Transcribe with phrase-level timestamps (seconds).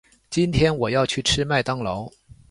[0.31, 2.09] 今天我要去吃麦当劳。